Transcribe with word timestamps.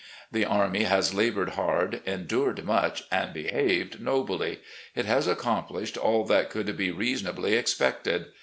The 0.31 0.45
army 0.45 0.85
has 0.85 1.13
laboured 1.13 1.49
hard, 1.49 2.01
endured 2.07 2.65
much, 2.65 3.03
and 3.11 3.31
behaved 3.35 4.01
nobly. 4.01 4.61
It 4.95 5.05
has 5.05 5.27
accomplished 5.27 5.95
aU 6.01 6.23
that 6.25 6.49
could 6.49 6.75
be 6.75 6.89
reasonably 6.89 7.53
expected. 7.53 8.25